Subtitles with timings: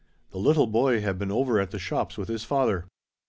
[0.31, 2.87] The little boy had been over at the shops with his father.